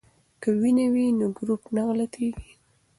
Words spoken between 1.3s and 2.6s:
ګروپ نه غلطیږي.